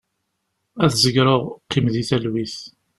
Ad 0.83 0.91
zegreɣ, 1.01 1.41
qqim 1.65 1.85
di 1.93 2.03
talwit. 2.09 2.57